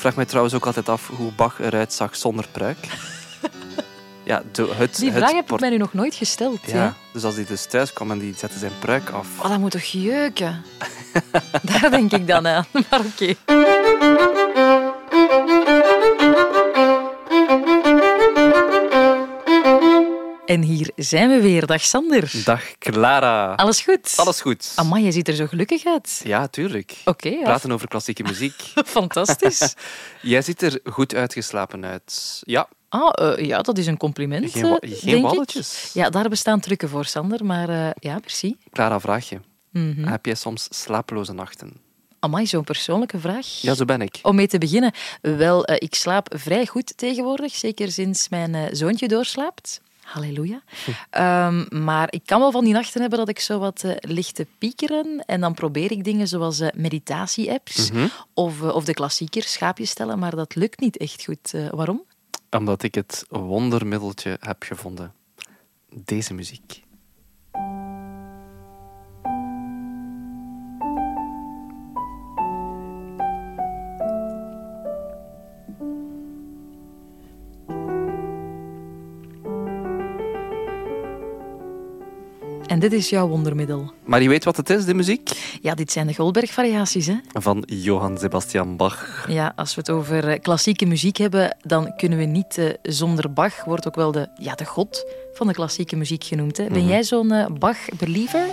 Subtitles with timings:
[0.00, 2.76] Ik vraag mij trouwens ook altijd af hoe Bach eruit zag zonder pruik.
[4.30, 6.58] ja, de, het, Die het vraag heb ik mij nu nog nooit gesteld.
[6.66, 6.94] Ja, Ja.
[7.12, 9.26] dus als hij dus thuis kwam en die zette zijn pruik af.
[9.38, 10.64] Oh, dat moet toch jeuken?
[11.80, 12.64] Daar denk ik dan aan.
[12.90, 13.34] Maar oké.
[20.50, 21.66] En hier zijn we weer.
[21.66, 22.30] Dag Sander.
[22.44, 23.54] Dag Clara.
[23.54, 24.12] Alles goed?
[24.16, 24.72] Alles goed?
[24.74, 26.20] Amai, je ziet er zo gelukkig uit.
[26.24, 26.94] Ja, tuurlijk.
[27.04, 27.30] Oké.
[27.42, 28.54] Praten over klassieke muziek.
[28.84, 29.74] fantastisch.
[30.22, 32.38] Jij ziet er goed uitgeslapen uit.
[32.40, 35.90] Ja, Ah, eh, ja, dat is een compliment, geen, wa- eh, geen walletjes.
[35.94, 37.44] Ja, daar bestaan trucken voor, Sander.
[37.44, 38.56] Maar eh, ja, merci.
[38.72, 39.38] Clara, vraag je.
[39.72, 40.06] Mhm.
[40.08, 41.72] Heb jij soms slapeloze nachten?
[42.18, 43.46] Amai, zo'n persoonlijke vraag.
[43.46, 44.18] Ja, zo ben ik.
[44.22, 49.80] Om mee te beginnen, wel, ik slaap vrij goed tegenwoordig, zeker sinds mijn zoontje doorslaapt.
[50.12, 50.62] Halleluja.
[51.10, 54.46] Ehm, maar ik kan wel van die nachten hebben dat ik zo wat ligt te
[54.58, 55.22] piekeren.
[55.26, 58.06] En dan probeer ik dingen zoals eh, meditatie-apps Mhm.
[58.34, 61.54] of, eh, of de klassieker schaapjes stellen, maar dat lukt niet echt goed.
[61.70, 62.02] Waarom?
[62.50, 65.12] Omdat ik het wondermiddeltje heb gevonden.
[65.94, 66.82] Deze muziek.
[82.80, 83.92] Dit is jouw wondermiddel.
[84.04, 85.30] Maar je weet wat het is, de muziek?
[85.62, 87.14] Ja, dit zijn de Goldberg-variaties, hè?
[87.32, 89.24] Van Johann Sebastian Bach.
[89.28, 93.32] Ja, als we het over eh, klassieke muziek hebben, dan kunnen we niet eh, zonder
[93.32, 96.56] Bach, wordt ook wel de, ja, de god van de klassieke muziek genoemd.
[96.56, 96.66] Hè.
[96.68, 96.88] Ben Mhm.
[96.88, 98.44] jij zo'n eh, Bach-believer?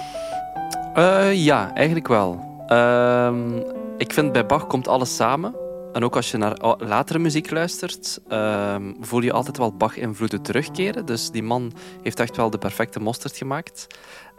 [1.34, 2.46] Ja, eigenlijk wel.
[2.68, 3.58] Ehm,
[3.98, 5.56] ik vind bij Bach komt alles samen.
[5.94, 11.06] En ook als je naar latere muziek luistert, ehm, voel je altijd wel Bach-invloeden terugkeren.
[11.06, 13.88] Dus die man heeft echt wel de perfecte mosterd gemaakt.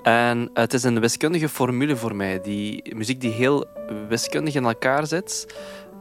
[0.02, 2.40] En het is een wiskundige formule voor mij.
[2.40, 3.66] Die muziek die heel
[4.08, 5.54] wiskundig in elkaar zit,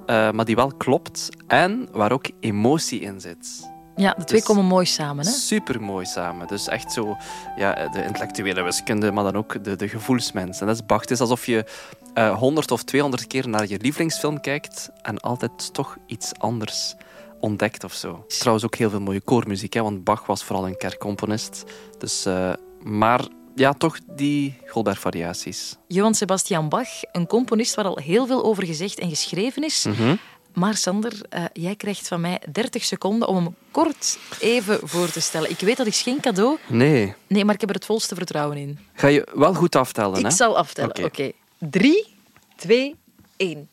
[0.05, 1.29] eh, maar die wel klopt.
[1.47, 3.75] En waar ook emotie in zit.
[3.97, 5.25] Ja, de twee Dus- komen mooi samen.
[5.25, 5.31] Hè?
[5.31, 6.47] Super mooi samen.
[6.47, 7.17] Dus echt zo
[7.55, 10.59] ja, de intellectuele wiskunde, maar dan ook de, de gevoelsmens.
[10.59, 11.01] En dat is Bach.
[11.01, 11.65] Het is alsof je
[12.13, 16.95] eh 100 of 200 keer naar je lievelingsfilm kijkt en altijd toch iets anders
[17.39, 18.25] ontdekt of zo.
[18.27, 21.63] Trouwens ook heel veel mooie koormuziek, hè, want Bach was vooral een kerkcomponist.
[21.97, 22.53] Dus, eh,
[22.83, 23.21] maar
[23.55, 25.75] ja, toch die Goldberg-variaties.
[25.87, 29.85] Johann Sebastian Bach, een componist waar al heel veel over gezegd en geschreven is.
[29.85, 30.15] Mhm.
[30.57, 35.19] Maar Sander, eh, jij krijgt van mij 30 seconden om hem kort even voor te
[35.21, 35.49] stellen.
[35.49, 36.57] Ik weet dat is geen cadeau.
[36.67, 38.79] Nee, Nee, maar ik heb er het volste vertrouwen in.
[38.93, 40.17] ga je wel goed aftellen.
[40.19, 40.31] Ik hè?
[40.31, 40.89] zal aftellen.
[40.89, 41.03] Oké.
[41.03, 41.31] Oké.
[41.59, 42.15] Drie,
[42.55, 42.95] twee,
[43.35, 43.69] één.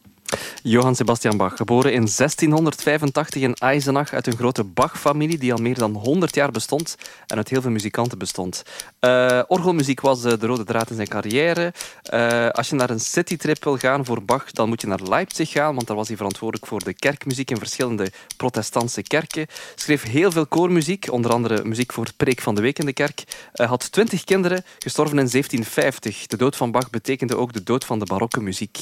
[0.62, 5.78] Johann Sebastian Bach, geboren in 1685 in Eisenach uit een grote Bach-familie die al meer
[5.78, 6.96] dan 100 jaar bestond
[7.26, 8.62] en uit heel veel muzikanten bestond.
[8.98, 11.72] Eh, orgelmuziek was eh, de rode draad in zijn carrière.
[12.02, 15.50] Eh, als je naar een citytrip wil gaan voor Bach, dan moet je naar Leipzig
[15.50, 19.46] gaan, want daar was hij verantwoordelijk voor de kerkmuziek in verschillende protestantse kerken.
[19.74, 22.92] Schreef heel veel koormuziek, onder andere muziek voor het preek van de week in de
[22.92, 23.24] kerk.
[23.52, 26.26] Hij had 20 kinderen, gestorven in 1750.
[26.26, 28.78] De dood van Bach betekende ook de dood van de barokke muziek.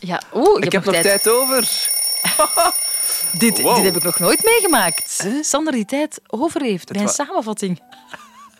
[0.00, 1.68] Ja, oeh, Ik heb nog tijd over.
[3.38, 3.74] Dit, Wow.
[3.74, 5.26] dit heb ik nog nooit meegemaakt.
[5.40, 7.80] Sander die tijd over heeft bij een samenvatting.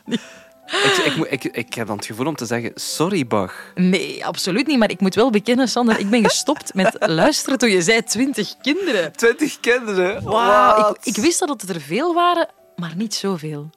[0.06, 3.54] Ik, ik, ik, ik heb dan het gevoel om te zeggen, sorry Bach.
[3.75, 4.78] Nee, absoluut niet.
[4.78, 8.55] Maar ik moet wel bekennen, Sander, ik ben gestopt met luisteren toen je zei twintig
[8.62, 9.12] kinderen.
[9.12, 10.22] Twintig kinderen?
[10.22, 13.70] Wauw, ik, ik wist dat het er veel waren, maar niet zoveel.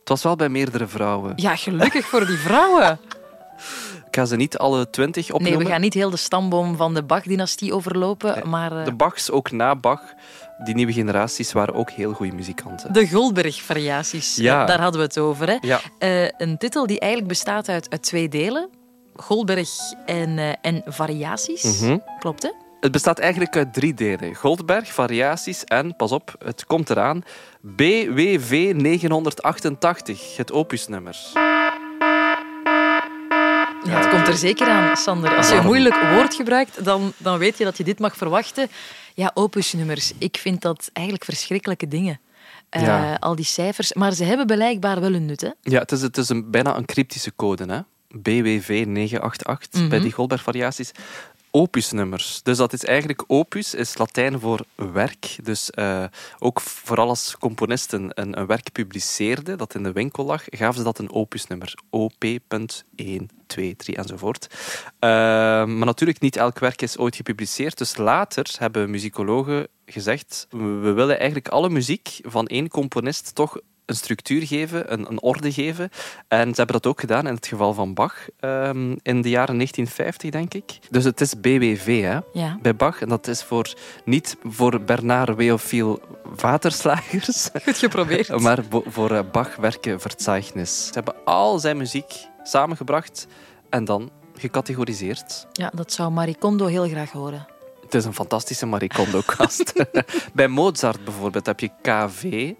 [0.00, 1.32] Het was wel bij meerdere vrouwen.
[1.36, 2.98] Ja, gelukkig voor die vrouwen.
[4.16, 5.64] Ga ze niet alle twintig Nee, opnoemen.
[5.64, 9.50] we gaan niet heel de stamboom van de Bach-dynastie overlopen, maar eh, De Bachs, ook
[9.50, 10.00] na Bach,
[10.64, 12.92] die nieuwe generaties, waren ook heel goede muzikanten.
[12.92, 14.64] de Goldberg-variaties, Ja.
[14.64, 15.48] daar hadden we het over.
[15.48, 15.56] Hè?
[15.60, 15.80] Ja.
[15.98, 18.68] Eh, een titel die eigenlijk bestaat uit, uit twee delen.
[19.16, 19.68] Goldberg
[20.06, 21.80] en, eh, en variaties.
[21.80, 21.98] Mhm.
[22.18, 22.50] Klopt, hè?
[22.80, 24.34] Het bestaat eigenlijk uit drie delen.
[24.34, 27.22] Goldberg, variaties en, pas op, het komt eraan,
[27.60, 31.16] BWV 988, het opusnummer.
[33.86, 35.36] Ja, het komt er zeker aan, Sander.
[35.36, 38.68] Als je een moeilijk woord gebruikt, dan, dan weet je dat je dit mag verwachten.
[39.14, 40.12] Ja, opusnummers.
[40.18, 42.20] Ik vind dat eigenlijk verschrikkelijke dingen.
[42.68, 43.14] Eh, Ja.
[43.14, 43.92] Al die cijfers.
[43.92, 45.50] Maar ze hebben blijkbaar wel een nut, hè?
[45.62, 47.80] Ja, het is, het is een, bijna een cryptische code, hè?
[48.20, 49.88] BWV 988 Mhm.
[49.90, 50.90] bij die Goldberg-variaties.
[51.56, 52.42] Opusnummers.
[52.42, 55.36] Dus dat is eigenlijk opus, is Latijn voor werk.
[55.42, 56.04] Dus eh,
[56.38, 60.82] ook vooral als componisten een, een werk publiceerden dat in de winkel lag, gaven ze
[60.82, 61.74] dat een opusnummer.
[61.90, 64.46] OP.1, 2, 3 enzovoort.
[64.98, 65.08] Eh,
[65.64, 67.78] maar natuurlijk, niet elk werk is ooit gepubliceerd.
[67.78, 73.94] Dus later hebben muzikologen gezegd, we willen eigenlijk alle muziek van één componist toch een
[73.94, 75.90] structuur geven, een, een orde geven.
[76.28, 79.54] En ze hebben dat ook gedaan in het geval van Bach ehm, in de jaren
[79.54, 80.78] 1950, denk ik.
[80.90, 82.58] Dus het is BWV hè, Ja.
[82.62, 83.00] bij Bach.
[83.00, 83.74] En dat is voor,
[84.04, 86.00] niet voor Bernard Weofiel
[86.36, 88.40] Waterslagers, Goed geprobeerd.
[88.40, 90.86] maar voor eh, Bach werken Verzeichnis.
[90.86, 92.12] Ze hebben al zijn muziek
[92.42, 93.26] samengebracht
[93.70, 95.46] en dan gecategoriseerd.
[95.52, 97.46] Ja, dat zou Marie Kondo heel graag horen.
[97.82, 99.72] Het is een fantastische Marie Kondo-kast.
[100.34, 102.52] Bij Mozart bijvoorbeeld heb je KV.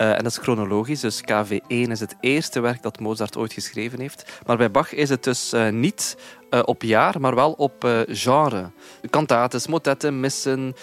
[0.00, 4.00] Eh, en dat is chronologisch, dus KV1 is het eerste werk dat Mozart ooit geschreven
[4.00, 4.40] heeft.
[4.46, 6.16] Maar bij Bach is het dus eh, niet
[6.50, 8.70] eh, op jaar, maar wel op genre.
[9.10, 10.74] Kantates, motetten, missen,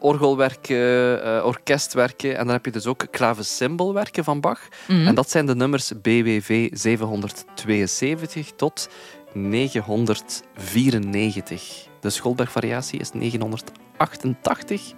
[0.00, 2.36] orgelwerken, orkestwerken.
[2.36, 4.60] En dan heb je dus ook klavecymbalwerken van Bach.
[4.88, 5.06] Mhm.
[5.06, 8.88] En dat zijn de nummers BWV 772 tot
[9.32, 11.86] 994.
[12.00, 14.92] De Schoolberg-variatie is 988.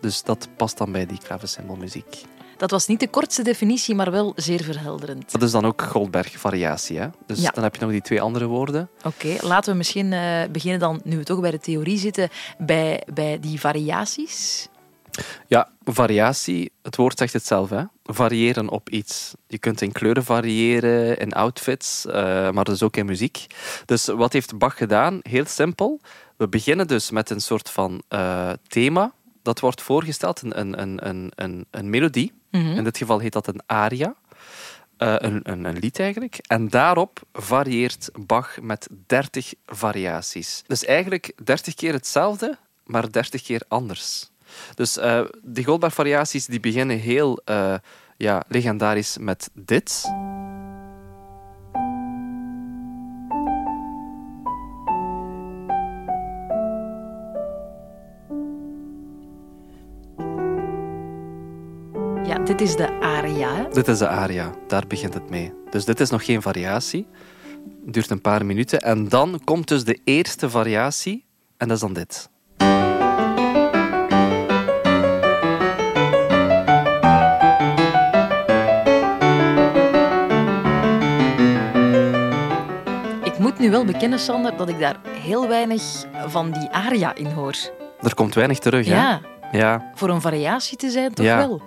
[0.00, 2.24] Dus dat past dan bij die klavecymbalmuziek.
[2.62, 5.32] Dat was niet de kortste definitie, maar wel zeer verhelderend.
[5.32, 6.98] Dat is dan ook Goldberg-variatie.
[6.98, 7.08] Hè?
[7.26, 7.50] Dus Ja.
[7.50, 8.88] dan heb je nog die twee andere woorden.
[9.04, 12.28] Oké, laten we misschien eh, beginnen dan, nu we toch bij de theorie zitten,
[12.58, 14.68] bij, bij die variaties.
[15.46, 17.70] Ja, variatie, het woord zegt het zelf.
[17.70, 17.82] Hè?
[18.02, 19.34] Variëren op iets.
[19.46, 23.46] Je kunt in kleuren variëren, in outfits, eh, maar dus ook in muziek.
[23.84, 25.18] Dus wat heeft Bach gedaan?
[25.22, 26.00] Heel simpel.
[26.36, 29.12] We beginnen dus met een soort van eh, thema.
[29.42, 31.90] Dat wordt voorgesteld, een, een, een, een, een, een
[32.52, 32.76] Mhm.
[32.76, 34.14] In dit geval heet dat een aria.
[34.96, 36.38] Eh, een, een, lied eigenlijk.
[36.46, 40.62] En daarop varieert Bach met 30 variaties.
[40.66, 44.30] Dus eigenlijk 30 keer hetzelfde, maar 30 keer anders.
[44.74, 47.74] Dus eh die Goldberg-variaties die beginnen heel eh,
[48.16, 50.04] ja, legendarisch met dit.
[62.56, 63.54] Dit is de aria.
[63.54, 63.68] hè?
[63.72, 65.52] Dit is de aria, daar begint het mee.
[65.70, 67.06] Dus dit is nog geen variatie.
[67.84, 68.80] Het duurt een paar minuten.
[68.80, 71.24] En dan komt dus de eerste variatie.
[71.56, 72.30] En dat is dan dit.
[83.24, 85.82] Ik moet nu wel bekennen, Sander, dat ik daar heel weinig
[86.26, 87.54] van die aria in hoor.
[88.00, 88.94] Er komt weinig terug, hè?
[88.94, 89.20] Ja,
[89.52, 89.90] Ja.
[89.94, 91.36] voor een variatie te zijn, toch Ja.
[91.36, 91.62] wel.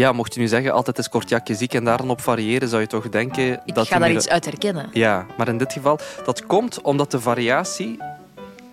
[0.00, 2.80] Ja, mocht je nu zeggen, altijd is Kortjakje ziek en daar dan op variëren, zou
[2.80, 3.60] je toch denken...
[3.64, 4.88] Ik dat ga daar meer- iets uit herkennen.
[4.92, 7.98] Ja, maar in dit geval, dat komt omdat de variatie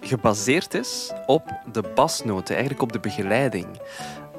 [0.02, 3.68] gebaseerd is op de basnoten, eigenlijk op de begeleiding.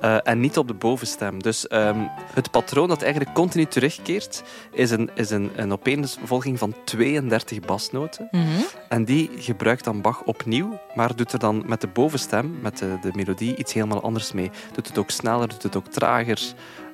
[0.01, 1.43] Eh, en niet op de bovenstem.
[1.43, 1.99] Dus ehm,
[2.35, 4.43] het patroon dat eigenlijk continu terugkeert,
[4.73, 8.29] is een, is een, een opeenvolging van 32 basnoten.
[8.31, 8.45] Mhm.
[8.89, 12.99] En die gebruikt dan Bach opnieuw, maar doet er dan met de bovenstem, met de,
[13.01, 14.51] de melodie, iets helemaal anders mee.
[14.73, 16.41] Doet het ook sneller, doet het ook trager.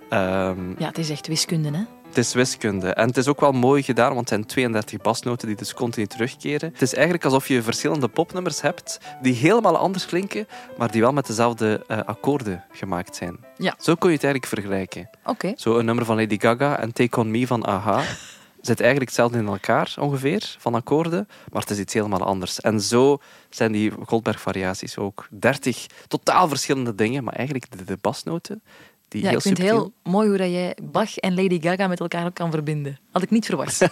[0.09, 1.83] Ehm, Ja, het is echt wiskunde, hè?
[2.15, 2.89] Het is wiskunde.
[2.89, 6.07] En het is ook wel mooi gedaan, want het zijn 32 basnoten die dus continu
[6.07, 6.71] terugkeren.
[6.73, 10.47] Het is eigenlijk alsof je verschillende popnummers hebt die helemaal anders klinken,
[10.79, 13.39] maar die wel met dezelfde eh, akkoorden gemaakt zijn.
[13.57, 13.75] Ja.
[13.79, 15.11] Zo kun je het eigenlijk vergelijken.
[15.25, 15.53] Oké.
[15.57, 18.03] Zo een nummer van Lady Gaga en Take On Me van Aha
[18.67, 22.61] zit eigenlijk hetzelfde in elkaar ongeveer, van akkoorden, maar het is iets helemaal anders.
[22.61, 23.19] En zo
[23.51, 25.27] zijn die Goldberg-variaties ook.
[25.31, 28.63] 30 totaal verschillende dingen, maar eigenlijk de, de basnoten,
[29.15, 31.87] die Ja, heel ik vind het heel mooi hoe dat jij Bach en Lady Gaga
[31.87, 32.99] met elkaar ook kan verbinden.
[33.11, 33.87] Had ik niet verwacht.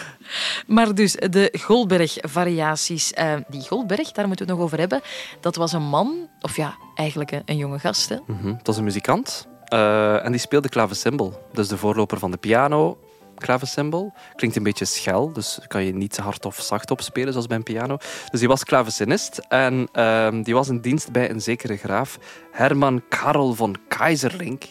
[0.66, 3.12] maar dus, de Goldberg-variaties.
[3.12, 5.00] Eh, die Goldberg, daar moeten we het nog over hebben.
[5.40, 8.08] Dat was een man, of ja, eigenlijk een, een jonge gast.
[8.08, 8.16] Hè?
[8.26, 8.46] Mhm.
[8.46, 11.48] Het was een muzikant eh, en die speelde klavecimbal.
[11.52, 12.98] Dus de voorloper van de piano,
[13.34, 14.14] klavecimbal.
[14.36, 17.62] Klinkt een beetje schel, dus kan je niet hard of zacht opspelen zoals bij een
[17.62, 17.96] piano.
[18.30, 22.18] Dus die was klavecinist en ehm, die was in dienst bij een zekere graaf,
[22.52, 24.64] Herman Karel von Kaiserlink.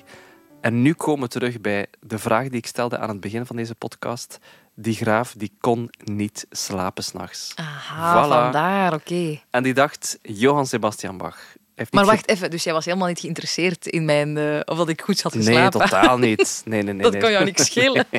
[0.62, 3.56] En nu komen we terug bij de vraag die ik stelde aan het begin van
[3.56, 4.38] deze podcast.
[4.76, 7.52] Die graaf die kon niet slapen s'nachts.
[7.56, 8.30] Aha, Voilà.
[8.30, 9.40] vandaar, oké.
[9.50, 11.38] En die dacht, Johann Sebastian Bach.
[11.76, 14.38] Heeft Maar niet wacht even, dus jij was helemaal niet geïnteresseerd in mijn...
[14.38, 15.80] eh, of dat ik goed had Nee, geslapen?
[15.80, 16.62] totaal niet.
[16.66, 17.04] Nee, nee, nee.
[17.04, 17.22] Dat nee.
[17.22, 18.06] kan jou niks schelen.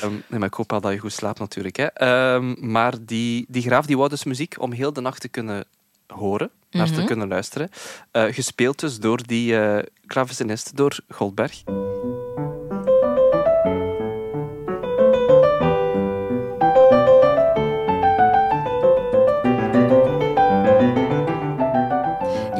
[0.00, 1.76] Ehm, nee, maar ik hoop wel dat je goed slaapt natuurlijk.
[1.76, 1.84] Hè.
[1.86, 5.64] Ehm, maar die, die graaf die wou dus muziek om heel de nacht te kunnen
[6.06, 7.04] horen, naar te Mhm.
[7.06, 7.70] kunnen luisteren.
[8.10, 9.56] Eh, gespeeld dus door die
[10.06, 11.62] klavecinist, door Goldberg.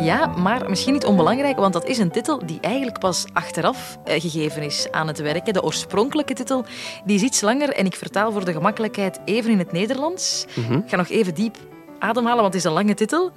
[0.06, 4.20] Ja, maar misschien niet onbelangrijk, want dat is een titel die eigenlijk pas achteraf eh,
[4.20, 5.52] gegeven is aan het werk.
[5.54, 6.64] De oorspronkelijke titel
[7.04, 10.46] die is iets langer en ik vertaal voor de gemakkelijkheid even in het Nederlands.
[10.54, 10.72] Mhm.
[10.72, 11.56] Ik ga nog even diep
[11.98, 13.32] ademhalen, want het is een lange titel.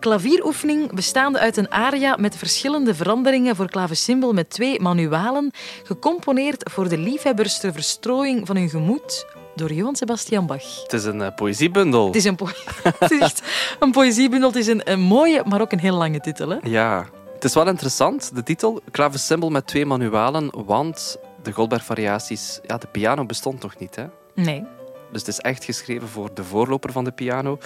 [0.00, 5.50] Klavieroefening bestaande uit een aria met verschillende veranderingen voor klavecimbal met twee manualen,
[5.82, 10.82] gecomponeerd voor de liefhebbers ter verstrooiing van hun gemoed door Johann Sebastian Bach.
[10.82, 12.06] Het is een uh, poëziebundel.
[12.06, 12.48] Het is, een, po
[12.98, 13.42] het is echt
[13.80, 14.48] een poëziebundel.
[14.48, 16.48] Het is een, een, mooie, maar ook een heel lange titel.
[16.48, 16.56] Hè?
[16.62, 18.82] Ja, het is wel interessant, de titel.
[18.90, 22.60] Klavecimbal met twee manualen, want de Goldberg-variaties...
[22.66, 24.04] Ja, de piano bestond nog niet, hè?
[24.34, 24.64] Nee.
[25.12, 27.58] Dus het is echt geschreven voor de voorloper van de piano.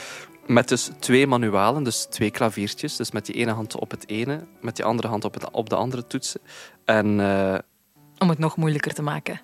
[0.47, 2.97] Met dus twee manualen, dus twee klaviertjes.
[2.97, 5.69] Dus met die ene hand op het ene, met die andere hand op, het, op
[5.69, 6.41] de andere toetsen.
[6.85, 7.59] En, uh...
[8.19, 9.41] Om het nog moeilijker te maken.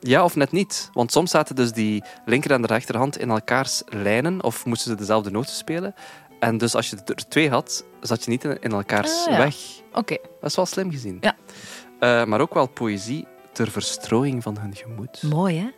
[0.00, 0.90] Ja, of net niet.
[0.92, 4.96] Want soms zaten dus die linker en de rechterhand in elkaars lijnen of moesten ze
[4.96, 5.94] dezelfde noten spelen.
[6.40, 9.38] En dus als je er twee had, zat je niet in elkaars ah, ja.
[9.38, 9.56] weg.
[9.92, 10.16] Oké.
[10.40, 11.18] Dat is wel slim gezien.
[11.20, 11.36] Ja.
[12.00, 15.22] Uh, maar ook wel poëzie ter verstrooiing van hun gemoed.
[15.22, 15.70] Mooi, hè?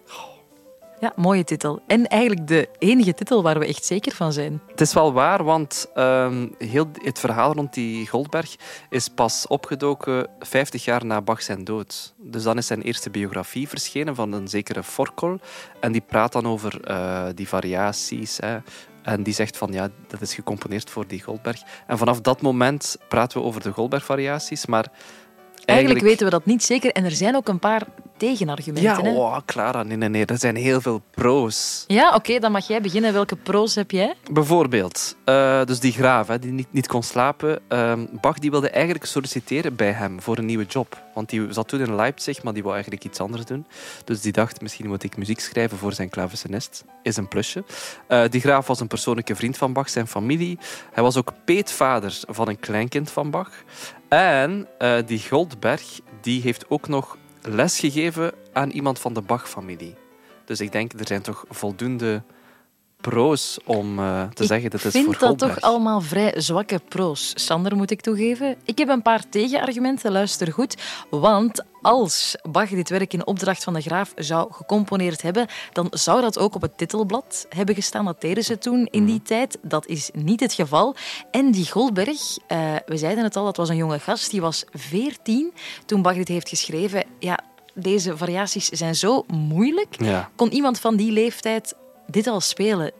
[1.00, 1.82] Ja, mooie titel.
[1.86, 4.60] En eigenlijk de enige titel waar we echt zeker van zijn.
[4.66, 8.56] Het is wel waar, want um, heel het verhaal rond die Goldberg
[8.88, 12.14] is pas opgedoken 50 jaar na Bach zijn dood.
[12.16, 15.40] Dus dan is zijn eerste biografie verschenen van een zekere Forkel.
[15.80, 18.36] En die praat dan over uh, die variaties.
[18.36, 18.58] Hè.
[19.02, 21.60] En die zegt van ja, dat is gecomponeerd voor die Goldberg.
[21.86, 24.66] En vanaf dat moment praten we over de Goldberg-variaties.
[24.66, 24.90] Maar
[25.74, 26.04] Eigenlijk...
[26.04, 26.92] Weten we dat niet zeker.
[26.92, 27.82] En er zijn ook een paar
[28.16, 29.04] tegenargumenten.
[29.04, 30.26] Ja, oh, Clara, nee, nee, nee.
[30.26, 31.84] Er zijn heel veel pro's.
[31.86, 33.12] Ja, oké, dan mag jij beginnen.
[33.12, 34.14] Welke pro's heb jij?
[34.30, 37.60] Bijvoorbeeld, uh, dus die graaf, hè, die niet, niet kon slapen.
[37.68, 41.02] Uh, Bach die wilde eigenlijk solliciteren bij hem voor een nieuwe job.
[41.14, 43.66] Want die zat toen in Leipzig, maar die wou eigenlijk iets anders doen.
[44.04, 46.84] Dus die dacht, misschien moet ik muziek schrijven voor zijn klavecinist.
[47.02, 47.64] Is een plusje.
[48.08, 50.58] Uh, die graaf was een persoonlijke vriend van Bach, zijn familie.
[50.92, 53.50] Hij was ook peetvader van een kleinkind van Bach.
[54.08, 54.68] En
[55.06, 59.94] die Goldberg die heeft ook nog lesgegeven aan iemand van de Bach-familie.
[60.44, 62.22] Dus ik denk, er zijn toch voldoende
[63.00, 66.00] pro's om uh, te ik zeggen dat het is voor Ik vind dat toch allemaal
[66.00, 67.32] vrij zwakke pro's.
[67.34, 68.56] Sander, moet ik toegeven.
[68.64, 70.76] Ik heb een paar tegenargumenten, luister goed.
[71.10, 76.20] Want als Bach dit werk in opdracht van de graaf zou gecomponeerd hebben, dan zou
[76.20, 78.04] dat ook op het titelblad hebben gestaan.
[78.04, 79.58] Dat deden ze toen in die tijd.
[79.62, 80.94] Dat is niet het geval.
[81.30, 84.30] En die Goldberg, uh, we zeiden het al, dat was een jonge gast.
[84.30, 85.52] Die was veertien
[85.86, 87.04] toen Bach dit heeft geschreven.
[87.18, 87.38] Ja,
[87.74, 90.02] deze variaties zijn zo moeilijk.
[90.02, 90.30] Ja.
[90.36, 91.74] Kon iemand van die leeftijd
[92.06, 92.92] dit al spelen?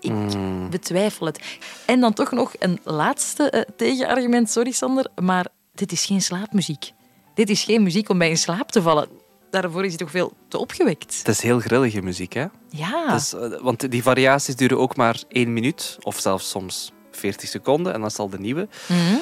[0.00, 0.70] Ik Mm.
[0.70, 1.40] betwijfel het.
[1.86, 4.50] En dan toch nog een laatste uh, tegenargument.
[4.50, 6.92] Sorry, Sander, maar dit is geen slaapmuziek.
[7.34, 9.08] Dit is geen muziek om bij in slaap te vallen.
[9.50, 11.18] Daarvoor is het toch veel te opgewekt.
[11.18, 12.46] Het is heel grillige muziek, hè?
[12.68, 13.18] Ja.
[13.34, 18.00] Uh, want die variaties duren ook maar één minuut, of zelfs soms 40 seconden, en
[18.00, 18.68] dan is al de nieuwe.
[18.88, 19.20] Mm -hmm.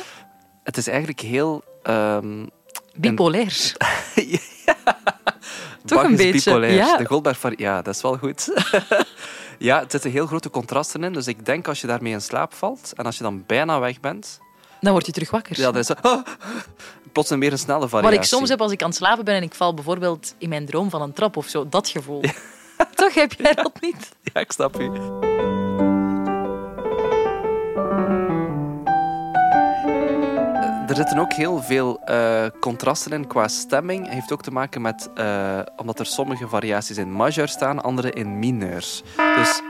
[0.63, 1.65] Het is eigenlijk heel...
[1.85, 2.51] Um,
[2.97, 3.77] Bipolair.
[4.67, 4.75] ja.
[5.85, 6.33] Toch Bach een beetje.
[6.33, 6.73] bipolair.
[6.73, 6.97] Ja.
[6.97, 8.49] De Goldberg Ja, dat is wel goed.
[9.59, 11.13] ja, het zitten heel grote contrasten in.
[11.13, 14.01] Dus ik denk als je daarmee in slaap valt en als je dan bijna weg
[14.01, 14.41] bent...
[14.81, 15.59] Dan word je terug wakker.
[15.59, 15.91] Ja, dan is.
[16.03, 16.23] Oh,
[17.13, 18.17] plots een meer een snelle variatie.
[18.17, 20.49] Wat ik soms heb als ik aan het slapen ben en ik val bijvoorbeeld in
[20.49, 21.69] mijn droom van een trap of zo.
[21.69, 22.23] Dat gevoel.
[22.23, 22.33] Ja.
[22.95, 24.13] Toch heb jij dat niet?
[24.33, 24.91] Ja, ik snap u.
[30.89, 34.05] Er zitten ook heel veel uh, contrasten in qua stemming.
[34.05, 35.09] Het heeft ook te maken met...
[35.15, 38.85] Uh, omdat er sommige variaties in majeur staan, andere in mineur.
[39.37, 39.63] Dus...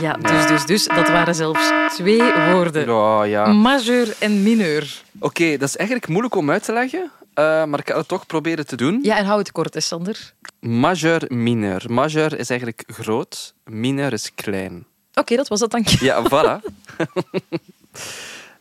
[0.00, 0.86] Ja, dus, dus, dus.
[0.86, 2.86] Dat waren zelfs twee woorden.
[2.86, 3.52] Ja, ja.
[3.52, 5.02] Majeur en mineur.
[5.14, 7.10] Oké, okay, dat is eigenlijk moeilijk om uit te leggen.
[7.38, 8.98] Uh, maar ik ga het toch proberen te doen.
[9.02, 10.32] Ja, en hou het kort, hè, Sander.
[10.60, 11.84] Majeur, mineur.
[11.88, 14.74] Majeur is eigenlijk groot, mineur is klein.
[14.74, 16.04] Oké, okay, dat was dat, dank je.
[16.04, 16.60] Ja, voilà.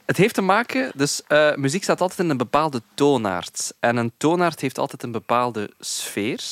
[0.06, 3.74] Het heeft te maken, dus uh, muziek staat altijd in een bepaalde toonaard.
[3.80, 6.44] En een toonaard heeft altijd een bepaalde sfeer.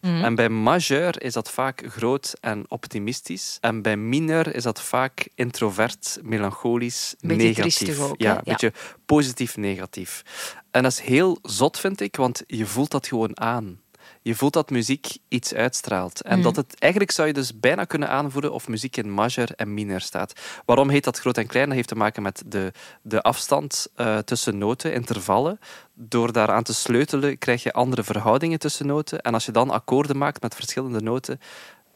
[0.00, 0.24] Mhm.
[0.24, 3.58] En bij majeur is dat vaak groot en optimistisch.
[3.60, 8.00] En bij mineur is dat vaak introvert, melancholisch, beetje negatief.
[8.00, 8.52] Ook, ja, een ja.
[8.52, 8.72] beetje
[9.06, 10.22] positief-negatief.
[10.70, 13.80] En dat is heel zot, vind ik, want je voelt dat gewoon aan.
[14.22, 16.20] Je voelt dat muziek iets uitstraalt.
[16.22, 16.42] En Mhm.
[16.42, 20.00] dat het, eigenlijk zou je dus bijna kunnen aanvoelen of muziek in majeur en mineur
[20.00, 20.32] staat.
[20.64, 21.66] Waarom heet dat groot en klein?
[21.66, 22.72] Dat heeft te maken met de,
[23.02, 25.60] de afstand uh, tussen noten, intervallen.
[25.94, 29.20] Door daaraan te sleutelen krijg je andere verhoudingen tussen noten.
[29.20, 31.40] En als je dan akkoorden maakt met verschillende noten,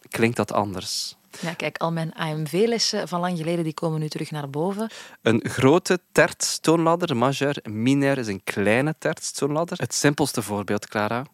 [0.09, 1.17] klinkt dat anders.
[1.41, 4.91] Ja, kijk, al mijn AMV-lessen van lang geleden die komen nu terug naar boven.
[5.23, 7.57] Een grote tertstoonladder, majeur.
[7.63, 9.79] Mineur is een kleine tertstoonladder.
[9.79, 11.25] Het simpelste voorbeeld, Clara.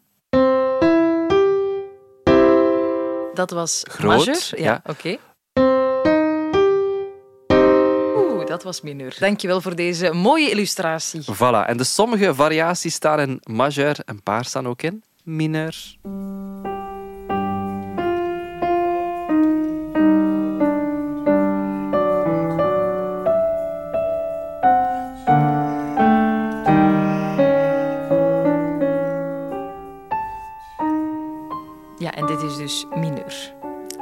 [3.34, 4.50] Dat was Groot, majeur.
[4.56, 4.82] Ja, ja.
[4.84, 5.16] oké.
[8.16, 9.16] Oeh, dat was mineur.
[9.18, 11.22] Dankjewel voor deze mooie illustratie.
[11.34, 11.66] Voilà.
[11.66, 15.96] En de sommige variaties staan in majeur, een paar staan ook in mineur.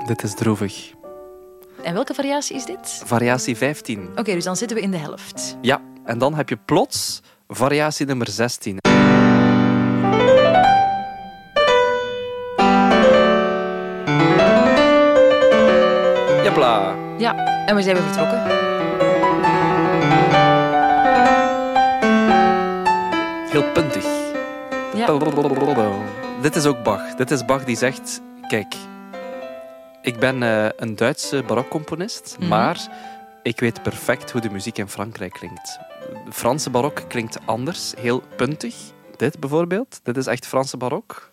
[0.09, 0.93] Dit is droevig.
[1.83, 3.03] En welke variatie is dit?
[3.05, 4.09] Variatie 15.
[4.17, 5.57] Oké, dus dan zitten we in de helft.
[5.61, 8.79] Ja, en dan heb je plots variatie nummer 16.
[16.45, 16.95] Jepla.
[17.19, 18.43] Ja, en we zijn weer vertrokken.
[23.51, 24.05] Heel puntig.
[24.95, 25.07] Ja.
[26.41, 27.15] Dit is ook Bach.
[27.15, 28.75] Dit is Bach die zegt: Kijk,
[30.03, 32.49] ik ben eh, een Duitse barokcomponist, Mhm.
[32.49, 32.87] maar
[33.43, 35.79] ik weet perfect hoe de muziek in Frankrijk klinkt.
[36.25, 38.75] De Franse barok klinkt anders, heel puntig.
[39.17, 41.31] Dit bijvoorbeeld, dit is echt Franse barok.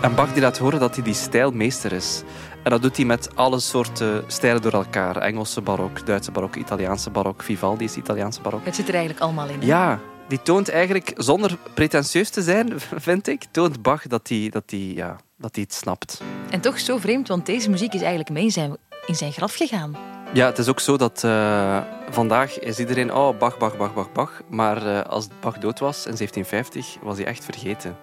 [0.00, 2.22] En Bach die laat horen dat hij die stijlmeester is.
[2.62, 5.16] En dat doet hij met alle soorten stijlen door elkaar.
[5.16, 8.64] Engelse barok, Duitse barok, Italiaanse barok, Vivaldi is Italiaanse barok.
[8.64, 9.60] Het zit er eigenlijk allemaal in.
[9.60, 9.66] hè?
[9.66, 12.72] Ja, die toont eigenlijk, zonder pretentieus te zijn,
[13.08, 16.20] vind ik, toont Bach dat hij, dat ja, dat het snapt.
[16.50, 18.76] En toch zo vreemd, want deze muziek is eigenlijk mee in zijn,
[19.06, 19.96] in zijn graf gegaan.
[20.32, 24.12] Ja, het is ook zo dat eh, vandaag is iedereen, oh, Bach, Bach, Bach, Bach,
[24.12, 24.42] Bach.
[24.48, 27.96] Maar eh, als Bach dood was in 1750, was hij echt vergeten.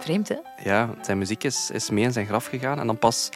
[0.00, 0.36] Vreemd, hè?
[0.64, 2.80] Ja, zijn muziek is, is mee in zijn graf gegaan.
[2.80, 3.30] En dan pas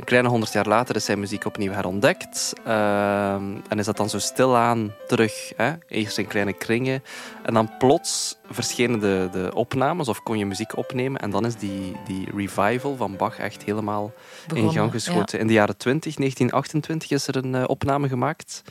[0.00, 2.52] een kleine honderd jaar later is zijn muziek opnieuw herontdekt.
[2.64, 5.52] Ehm, en is dat dan zo stilaan terug.
[5.56, 5.72] Hè?
[5.88, 7.02] Eerst in kleine kringen.
[7.42, 11.20] En dan plots verschenen de, de opnames, of kon je muziek opnemen.
[11.20, 14.12] En dan is die, die revival van Bach echt helemaal
[14.46, 15.38] Begonnen, in gang geschoten.
[15.38, 18.62] In de jaren 20, 1928, is er een eh, opname gemaakt.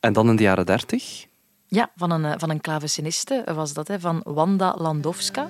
[0.00, 1.26] En dan in de jaren 30.
[1.66, 5.48] Ja, van een, eh, van een klaveciniste was dat, hè, van Wanda Landowska.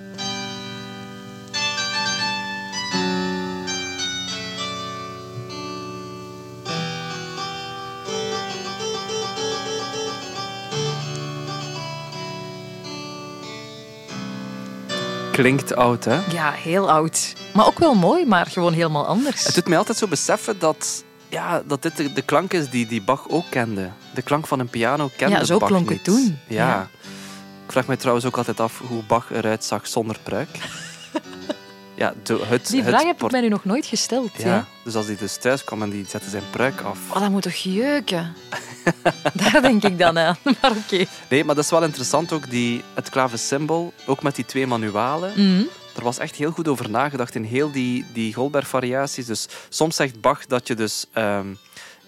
[15.34, 16.20] Klinkt oud, hè?
[16.32, 17.32] Ja, heel oud.
[17.54, 19.44] Maar ook wel mooi, maar gewoon helemaal anders.
[19.44, 22.86] Het doet mij altijd zo beseffen dat, ja, dat dit de, de klank is die,
[22.86, 23.90] die Bach ook kende.
[24.14, 26.04] De klank van een piano kende Ja, zo Bach klonk het niet.
[26.04, 26.38] toen.
[26.48, 26.66] Ja.
[26.68, 26.88] Ja.
[27.66, 30.48] Ik vraag me trouwens ook altijd af hoe Bach eruit zag zonder pruik.
[31.94, 34.30] ja, de, het, Die het vraag heb ik mij nu nog nooit gesteld.
[34.36, 34.46] ja.
[34.48, 34.64] Ja.
[34.84, 36.98] Dus als hij dus thuis kwam en die zette zijn pruik af.
[37.10, 38.34] Oh, dat moet toch jeuken?
[39.50, 40.36] Daar denk ik dan aan.
[40.60, 41.04] Maar oké.
[41.28, 45.30] Nee, maar dat is wel interessant ook, die, het klavensymbool, ook met die twee manualen.
[45.30, 45.62] Mhm.
[45.96, 49.26] Er was echt heel goed over nagedacht in heel die, die Goldberg-variaties.
[49.26, 51.46] Dus soms zegt Bach dat je dus ehm,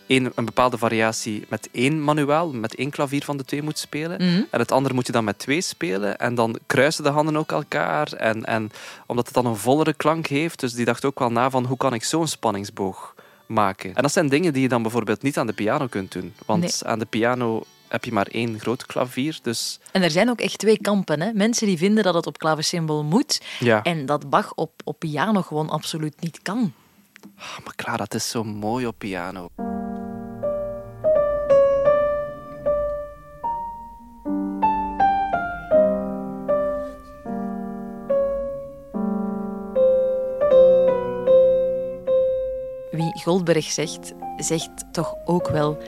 [0.06, 4.16] één, een bepaalde variatie met één manuaal, met één klavier van de twee moet spelen.
[4.22, 4.42] Mhm.
[4.50, 6.16] En het andere moet je dan met twee spelen.
[6.18, 8.12] En dan kruisen de handen ook elkaar.
[8.12, 8.70] En, en
[9.06, 10.60] omdat het dan een vollere klank heeft.
[10.60, 13.14] Dus die dacht ook wel na van hoe kan ik zo'n spanningsboog
[13.46, 13.94] maken.
[13.94, 16.34] En dat zijn dingen die je dan bijvoorbeeld niet aan de piano kunt doen.
[16.46, 16.72] Want Nee.
[16.92, 19.38] aan de piano heb je maar één groot klavier.
[19.42, 21.20] Dus En er zijn ook echt twee kampen.
[21.20, 21.32] Hè?
[21.32, 23.82] Mensen die vinden dat het op klavensymbool moet ja.
[23.82, 26.72] en dat Bach op, op piano gewoon absoluut niet kan.
[27.38, 29.48] Ah, maar Clara, het is zo mooi op piano.
[43.26, 45.78] Goldberg zegt, zegt toch ook wel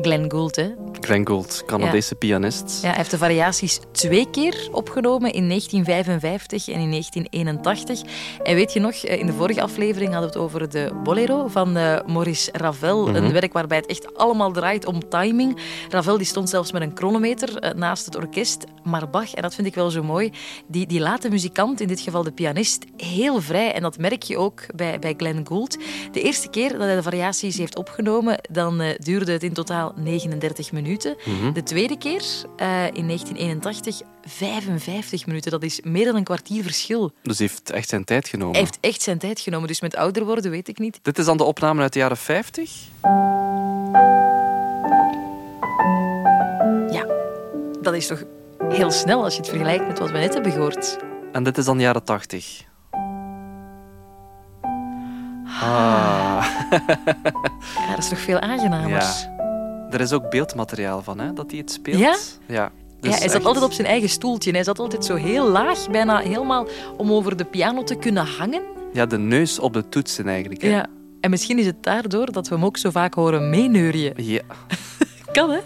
[0.00, 0.56] Glenn Gould.
[0.56, 0.74] Hè?
[1.00, 2.78] Glenn Gould, Canadese pianist.
[2.82, 8.02] Ja, hij heeft de variaties twee keer opgenomen, in 1955 en in 1981.
[8.42, 11.46] En weet je nog, eh, in de vorige aflevering hadden we het over de Bolero
[11.46, 13.06] van eh, Maurice Ravel.
[13.06, 13.14] Mhm.
[13.14, 15.60] Een werk waarbij het echt allemaal draait om timing.
[15.88, 18.64] Ravel die stond zelfs met een chronometer eh, naast het orkest.
[18.88, 20.30] Maar Bach, en dat vind ik wel zo mooi,
[20.66, 23.72] die, die laat de muzikant, in dit geval de pianist, heel vrij.
[23.72, 25.78] En dat merk je ook bij, bij Glenn Gould.
[26.12, 29.92] De eerste keer dat hij de variaties heeft opgenomen, dan eh, duurde het in totaal
[29.96, 31.16] 39 minuten.
[31.24, 31.52] Mhm.
[31.52, 32.22] De tweede keer,
[32.56, 35.50] eh, in 1981, 55 minuten.
[35.50, 37.12] Dat is meer dan een kwartier verschil.
[37.22, 38.54] Dus hij heeft echt zijn tijd genomen.
[38.54, 39.68] Hij heeft echt zijn tijd genomen.
[39.68, 40.98] Dus met ouder worden weet ik niet.
[41.02, 42.72] Dit is dan de opname uit de jaren 50.
[46.90, 47.06] Ja,
[47.82, 48.24] dat is toch
[48.68, 50.98] heel snel als je het vergelijkt met wat we net hebben gehoord.
[51.32, 52.64] En dit is dan de jaren 80.
[55.62, 56.46] Ah.
[57.88, 58.88] Ja, dat is toch veel aangenamer.
[58.90, 59.12] Ja.
[59.90, 61.98] Er is ook beeldmateriaal van, hè, dat hij het speelt.
[61.98, 62.16] Ja?
[62.46, 62.54] Ja.
[62.54, 64.50] Ja, Dus hij zat echt- altijd op zijn eigen stoeltje.
[64.52, 68.62] Hij zat altijd zo heel laag, bijna helemaal om over de piano te kunnen hangen.
[68.92, 70.62] Ja, de neus op de toetsen eigenlijk.
[70.62, 70.68] Hè.
[70.68, 70.86] Ja.
[71.20, 74.12] En misschien is het daardoor dat we hem ook zo vaak horen meeneurien.
[74.16, 74.40] Ja.
[75.38, 75.58] Kan, hè?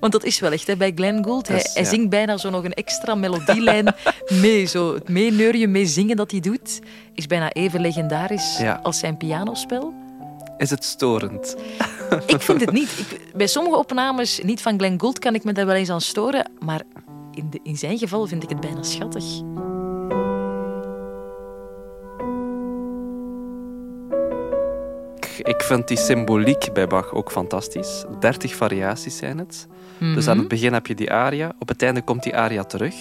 [0.00, 1.48] Want dat is wel echt hè, bij Glenn Gould.
[1.48, 1.84] Hij, ja.
[1.84, 3.94] zingt bijna zo nog een extra melodielijn
[4.42, 4.64] mee.
[4.66, 6.80] Zo het meeneurien, mee zingen dat hij doet,
[7.14, 8.80] is bijna even legendarisch Ja.
[8.82, 9.94] als zijn pianospel.
[10.58, 11.56] is het storend?
[12.26, 12.90] Ik vind het niet.
[12.98, 16.00] Ik, bij sommige opnames, niet van Glenn Gould, kan ik me daar wel eens aan
[16.00, 16.50] storen.
[16.58, 16.82] Maar
[17.32, 19.24] in, de, in zijn geval vind ik het bijna schattig.
[25.38, 28.04] Ik vind die symboliek bij Bach ook fantastisch.
[28.20, 29.66] Dertig variaties zijn het.
[29.98, 30.38] Dus aan Mhm.
[30.38, 32.94] het begin heb je die aria, op het einde komt die aria terug.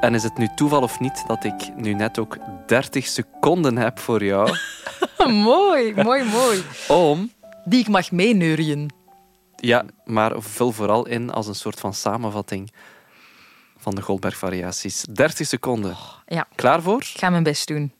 [0.00, 3.98] En is het nu toeval of niet dat ik nu net ook 30 seconden heb
[3.98, 4.56] voor jou
[5.26, 6.62] mooi, mooi, mooi.
[6.88, 7.30] om...
[7.64, 8.90] Die ik mag meeneurien.
[9.56, 12.72] Ja, maar vul vooral in als een soort van samenvatting
[13.76, 15.02] van de Goldberg-variaties.
[15.02, 15.96] 30 seconden.
[16.26, 17.00] Ja, Klaar voor?
[17.00, 17.92] ik ga mijn best doen.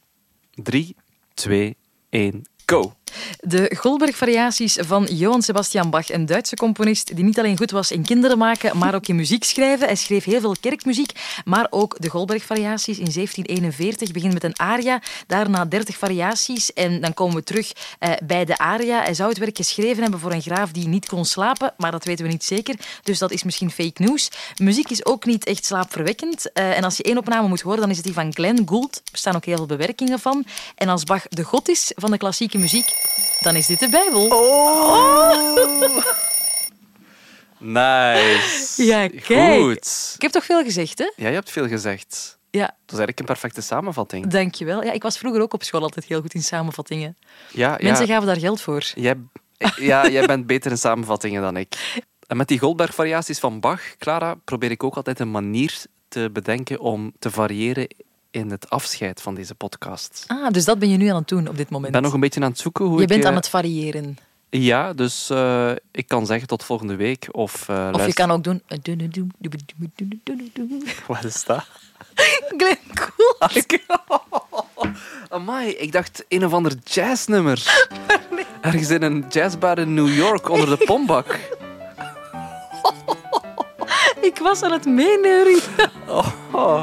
[0.55, 0.97] 3,
[1.35, 1.77] 2,
[2.13, 2.95] 1, go!
[3.41, 8.05] De Goldberg-variaties van Johann Sebastian Bach, een Duitse componist die niet alleen goed was in
[8.05, 9.87] kinderen maken, maar ook in muziek schrijven.
[9.87, 11.13] Hij schreef heel veel kerkmuziek,
[11.45, 17.15] maar ook de Goldberg-variaties in 1741 begint met een aria, daarna 30 variaties en dan
[17.15, 19.03] komen we terug eh, bij de aria.
[19.03, 22.05] Hij zou het werk geschreven hebben voor een graaf die niet kon slapen, maar dat
[22.05, 24.31] weten we niet zeker, dus dat is misschien fake news.
[24.57, 27.91] Muziek is ook niet echt slaapverwekkend eh, en als je één opname moet horen, dan
[27.91, 28.97] is het die van Glenn Gould.
[28.97, 30.45] Er bestaan ook heel veel bewerkingen van.
[30.75, 32.98] En als Bach de god is van de klassieke muziek,
[33.41, 34.27] dan is dit de Bijbel.
[34.31, 35.57] Oh!
[37.61, 38.85] Nice.
[38.85, 39.61] Ja, kijk.
[39.61, 40.13] Goed.
[40.15, 41.13] Ik heb toch veel gezegd, hè?
[41.17, 42.39] Ja, je hebt veel gezegd.
[42.51, 44.27] Ja, Dat is eigenlijk een perfecte samenvatting.
[44.27, 44.85] dankjewel.
[44.85, 47.17] Ja, ik was vroeger ook op school altijd heel goed in samenvattingen.
[47.53, 48.93] Ja, Mensen ja, gaven daar geld voor.
[48.95, 49.15] jij,
[49.77, 52.01] ja, jij bent beter in samenvattingen dan ik.
[52.27, 56.79] En met die Goldberg-variaties van Bach, Clara, probeer ik ook altijd een manier te bedenken
[56.81, 57.89] om te variëren
[58.39, 60.25] in het afscheid van deze podcast.
[60.27, 61.93] Ah, dus dat ben je nu aan het doen op dit Ik moment.
[61.93, 63.09] ben nog een beetje aan het zoeken hoe je ik...
[63.09, 64.19] bent eh, aan het variëren.
[64.51, 67.29] Ja, dus eh, ik kan zeggen tot volgende week.
[67.31, 68.63] Of, eh, Of je kan ook doen...
[71.07, 71.67] Wat is dat?
[72.57, 73.79] Glenn Gould.
[75.29, 77.87] Amai, ik dacht een of ander jazznummer.
[78.61, 81.39] Ergens in een jazzbar in New York onder de pombak.
[84.21, 85.61] Ik was aan het meeneuren.
[86.53, 86.83] Oh,